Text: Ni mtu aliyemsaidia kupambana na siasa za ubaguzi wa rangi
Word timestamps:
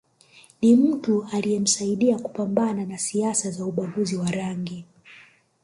Ni 0.61 0.75
mtu 0.75 1.27
aliyemsaidia 1.31 2.19
kupambana 2.19 2.85
na 2.85 2.97
siasa 2.97 3.51
za 3.51 3.65
ubaguzi 3.65 4.15
wa 4.17 4.31
rangi 4.31 4.85